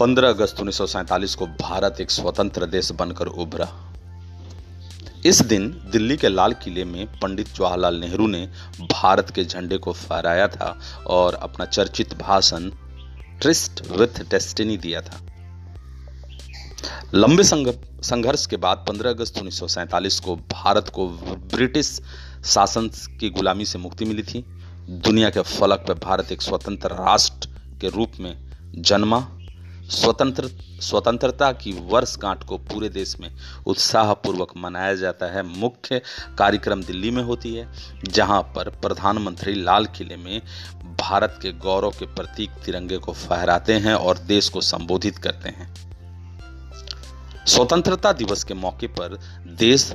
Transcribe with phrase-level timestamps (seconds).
[0.00, 3.68] 15 अगस्त उन्नीस सौ सैंतालीस को भारत एक स्वतंत्र देश बनकर उभरा।
[5.26, 8.40] इस दिन दिल्ली के लाल किले में पंडित जवाहरलाल नेहरू ने
[8.80, 12.68] भारत के झंडे को फहराया था और अपना चर्चित भाषण
[13.40, 15.20] ट्रिस्ट विथ डेस्टिनी दिया था।
[17.14, 21.08] लंबे संघर्ष के बाद 15 अगस्त उन्नीस को भारत को
[21.54, 22.00] ब्रिटिश
[22.44, 24.44] शासन की गुलामी से मुक्ति मिली थी।
[24.88, 27.48] दुनिया के फलक पर भारत एक स्वतंत्र राष्ट्र
[27.80, 28.36] के रूप में
[28.78, 29.18] जन्मा
[29.90, 36.00] स्वतंत्र, स्वतंत्रता की वर्षगांठ को पूरे देश में उत्साहपूर्वक मनाया जाता है। मुख्य
[36.38, 37.68] कार्यक्रम दिल्ली में होती है,
[38.04, 40.42] जहाँ पर प्रधानमंत्री लाल किले में
[41.00, 45.74] भारत के गौरव के प्रतीक तिरंगे को फहराते हैं और देश को संबोधित करते हैं।
[47.46, 49.92] स्वतंत्रता दिवस के मौके पर देश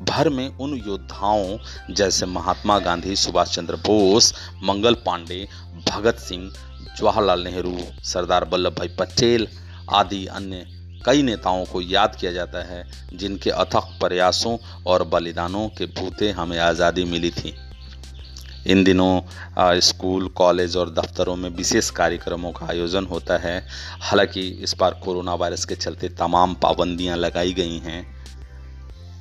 [0.00, 1.58] भर में उन योद्धाओं
[1.90, 5.48] जैसे महात्मा गांधी सुभाष चंद्र बोस, मंगल पांडे,
[5.90, 6.52] भगत सिंह
[6.90, 9.48] जवाहरलाल नेहरू, सरदार वल्लभ भाई पटेल
[9.92, 10.66] आदि अन्य
[11.06, 16.58] कई नेताओं को याद किया जाता है, जिनके अथक प्रयासों और बलिदानों के भूते हमें
[16.58, 17.54] आज़ादी मिली थी।
[18.66, 19.20] इन दिनों
[19.80, 23.56] स्कूल, कॉलेज और दफ्तरों में विशेष कार्यक्रमों का आयोजन होता है।
[24.00, 28.02] हालाँकि इस बार कोरोना वायरस के चलते तमाम पाबंदियाँ लगाई गई हैं।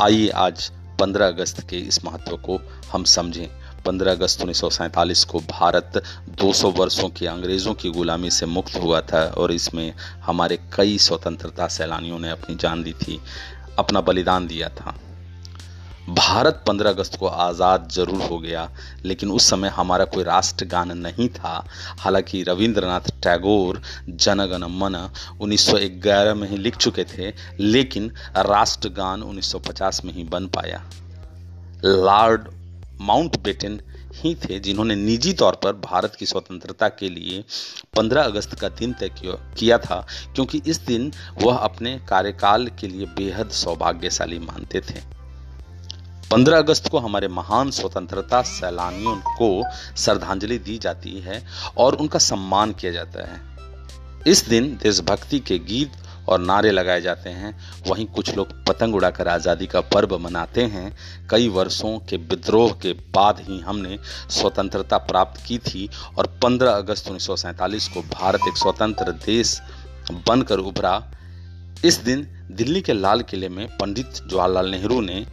[0.00, 2.58] आइए आज 15 अगस्त के इस महत्व को
[2.92, 3.48] हम समझें।
[3.88, 6.02] 15 अगस्त उन्नीस को भारत
[6.40, 11.68] 200 वर्षों की अंग्रेज़ों की गुलामी से मुक्त हुआ था और इसमें हमारे कई स्वतंत्रता
[11.68, 13.20] सैलानियों ने अपनी जान दी थी,
[13.78, 14.94] अपना बलिदान दिया था।
[16.08, 18.68] भारत 15 अगस्त को आज़ाद ज़रूर हो गया,
[19.04, 21.66] लेकिन उस समय हमारा कोई राष्ट्रगान नहीं था।
[21.98, 30.12] हालाँकि रविंद्रनाथ टैगोर जनगण मन 1911 में ही लिख चुके थे, लेकिन राष्ट्रगान 1950 में
[30.12, 30.82] ही बन पाया।
[31.84, 32.48] लॉर्ड
[33.00, 33.80] माउंटबेटन
[34.14, 37.44] ही थे जिन्होंने निजी तौर पर भारत की स्वतंत्रता के लिए
[37.96, 39.10] 15 अगस्त का दिन तय
[39.58, 45.00] किया था, क्योंकि इस दिन वह अपने कार्यकाल के लिए बेहद सौभाग्यशाली मानते थे।
[46.30, 49.62] 15 अगस्त को हमारे महान स्वतंत्रता सैलानियों को
[49.96, 51.44] श्रद्धांजलि दी जाती है
[51.78, 53.40] और उनका सम्मान किया जाता है।
[54.26, 55.92] इस दिन देशभक्ति के गीत
[56.28, 57.54] और नारे लगाए जाते हैं।
[57.88, 60.92] वहीं कुछ लोग पतंग उड़ाकर आज़ादी का पर्व मनाते हैं।
[61.30, 63.98] कई वर्षों के विद्रोह के बाद ही हमने
[64.30, 65.88] स्वतंत्रता प्राप्त की थी
[66.18, 69.60] और 15 अगस्त उन्नीस सौ सैंतालीस को भारत एक स्वतंत्र देश
[70.26, 71.02] बनकर उभरा।
[71.84, 75.26] इस दिन दिल्ली के लाल किले में पंडित जवाहरलाल नेहरू ने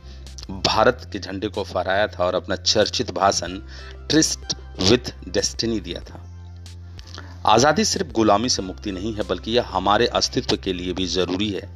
[0.50, 3.57] भारत के झंडे को फहराया था और अपना चर्चित भाषण
[4.09, 6.24] ट्रिस्ट विथ डेस्टिनी दिया था।
[7.45, 11.50] आज़ादी सिर्फ़ गुलामी से मुक्ति नहीं है, बल्कि यह हमारे अस्तित्व के लिए भी ज़रूरी
[11.50, 11.69] है।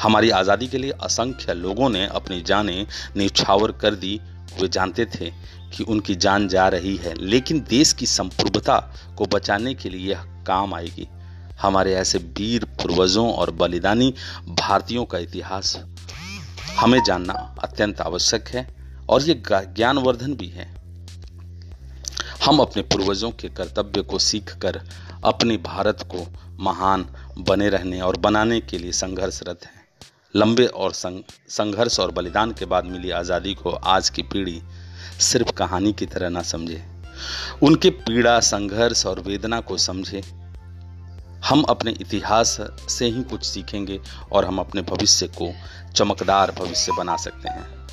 [0.00, 4.20] हमारी आज़ादी के लिए असंख्य लोगों ने अपनी जानें निछावर कर दी।
[4.60, 5.30] वे जानते थे
[5.72, 8.78] कि उनकी जान जा रही है, लेकिन देश की संप्रभुता
[9.18, 11.08] को बचाने के लिए यह काम आएगी।
[11.60, 14.12] हमारे ऐसे वीर, पूर्वजों और बलिदानी
[14.50, 15.76] भारतीयों का इतिहास
[16.78, 17.32] हमें जानना
[17.64, 18.66] अत्यंत आवश्यक है
[19.08, 20.74] और ये ज्ञानवर्धन भी है।
[22.46, 24.76] हम अपने पूर्वजों के कर्तव्य को सीखकर
[25.24, 26.18] अपने भारत को
[26.60, 27.06] महान
[27.38, 29.82] बने रहने और बनाने के लिए संघर्षरत हैं।
[30.36, 34.60] लंबे और संघर्ष और बलिदान के बाद मिली आज़ादी को आज की पीढ़ी
[35.20, 36.82] सिर्फ़ कहानी की तरह ना समझे।
[37.62, 40.20] उनके पीड़ा, संघर्ष और वेदना को समझे।
[41.44, 42.56] हम अपने इतिहास
[42.88, 44.00] से ही कुछ सीखेंगे
[44.32, 45.52] और हम अपने भविष्य को
[45.92, 47.85] चमकदार भविष्य बना सकते हैं।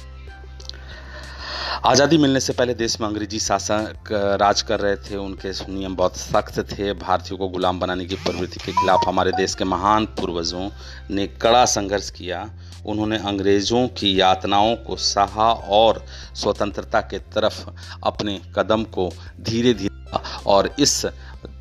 [1.73, 4.11] आज़ादी मिलने से पहले देश में अंग्रेज़ी शासक
[4.41, 8.59] राज कर रहे थे। उनके नियम बहुत सख्त थे। भारतीयों को गुलाम बनाने की प्रवृत्ति
[8.65, 10.69] के खिलाफ हमारे देश के महान पूर्वजों
[11.09, 12.49] ने कड़ा संघर्ष किया।
[12.85, 16.03] उन्होंने अंग्रेज़ों की यातनाओं को सहा और
[16.35, 17.63] स्वतंत्रता के तरफ़
[18.03, 19.09] अपने कदम को
[19.41, 21.05] धीरे धीरे और इस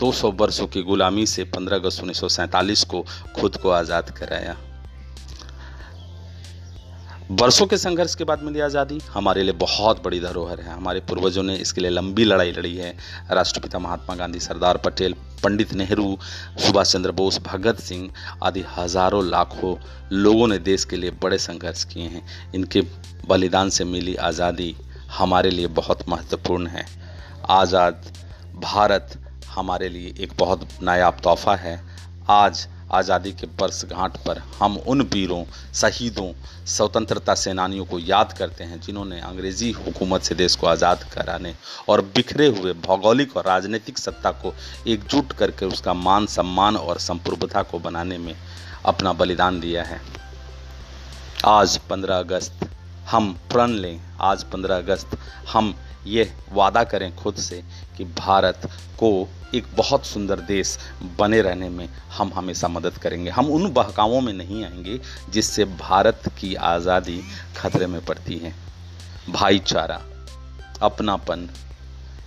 [0.00, 3.04] 200 वर्षों की गुलामी से 15 अगस्त उन्नीस सौ सैंतालीस को
[3.36, 4.56] खुद को आज़ाद कराया।
[7.32, 11.42] वर्षों के संघर्ष के बाद मिली आज़ादी। हमारे लिए बहुत बड़ी धरोहर है। हमारे पूर्वजों
[11.42, 12.90] ने इसके लिए लंबी लड़ाई लड़ी है।
[13.30, 15.14] राष्ट्रपिता महात्मा गांधी, सरदार पटेल,
[15.44, 16.16] पंडित नेहरू,
[16.58, 18.10] सुभाष चंद्र बोस, भगत सिंह
[18.42, 19.74] आदि हज़ारों लाखों
[20.12, 22.22] लोगों ने देश के लिए बड़े संघर्ष किए हैं।
[22.54, 22.82] इनके
[23.28, 24.74] बलिदान से मिली आज़ादी
[25.10, 26.86] हमारे लिए बहुत महत्वपूर्ण है।
[27.50, 28.12] आज़ाद
[28.62, 29.18] भारत
[29.48, 31.80] हमारे लिए एक बहुत नायाब तोहफा है।
[32.30, 35.44] आज आज़ादी के वर्षगांठ पर हम उन वीरों
[35.74, 36.32] शहीदों,
[36.66, 41.54] स्वतंत्रता सेनानियों को याद करते हैं जिन्होंने अंग्रेज़ी हुकूमत से देश को आज़ाद कराने
[41.88, 44.54] और बिखरे हुए भौगोलिक और राजनीतिक सत्ता को
[44.88, 48.34] एकजुट करके उसका मान सम्मान और संप्रभुता को बनाने में
[48.86, 50.00] अपना बलिदान दिया है।
[51.46, 52.68] आज 15 अगस्त,
[53.10, 55.16] हम प्रण लें। आज 15 अगस्त,
[55.52, 55.74] हम
[56.06, 57.62] ये वादा करें खुद से
[57.96, 58.68] कि भारत
[58.98, 60.76] को एक बहुत सुंदर देश
[61.18, 64.98] बने रहने में हम हमेशा मदद करेंगे। हम उन बहकावों में नहीं आएँगे
[65.30, 67.20] जिससे भारत की आज़ादी
[67.56, 68.54] खतरे में पड़ती है।
[69.30, 70.00] भाईचारा,
[70.82, 71.48] अपनापन,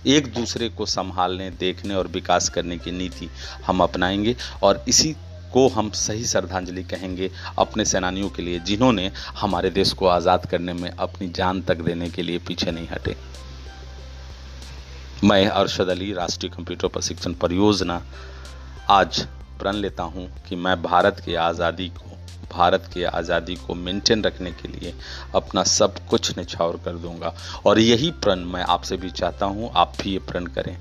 [0.06, 3.28] एक दूसरे को संभालने, देखने और विकास करने की नीति
[3.66, 5.12] हम अपनाएँगे और इसी
[5.52, 10.72] को हम सही श्रद्धांजलि कहेंगे अपने सेनानियों के लिए जिन्होंने हमारे देश को आज़ाद करने
[10.72, 13.16] में अपनी जान तक देने के लिए पीछे नहीं हटे।
[15.24, 18.00] मैं अरशद अली, राष्ट्रीय कंप्यूटर प्रशिक्षण परियोजना।
[18.90, 19.20] आज
[19.58, 22.16] प्रण लेता हूँ कि मैं भारत की आज़ादी को,
[22.52, 24.92] भारत की आज़ादी को मेंटेन रखने के लिए
[25.34, 27.32] अपना सब कुछ निछावर कर दूँगा।
[27.66, 30.76] और यही प्रण मैं आपसे भी चाहता हूँ, आप भी ये प्रण करें।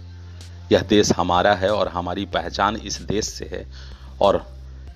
[0.72, 3.66] यह देश हमारा है और हमारी पहचान इस देश से है।
[4.22, 4.46] और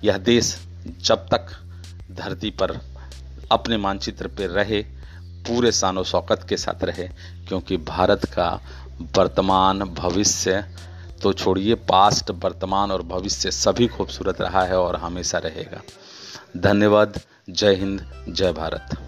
[0.04, 0.56] यह देश
[1.00, 1.46] जब तक
[2.12, 2.78] धरती पर
[3.50, 4.82] अपने मानचित्र पर रहे,
[5.48, 7.08] पूरे सानो शौकत के साथ रहे,
[7.48, 8.60] क्योंकि भारत का
[9.00, 10.64] वर्तमान भविष्य
[11.22, 15.82] तो छोड़िए पास्ट वर्तमान और भविष्य सभी खूबसूरत रहा है और हमेशा रहेगा।
[16.56, 17.20] धन्यवाद।
[17.50, 18.98] जय हिंद, जय भारत।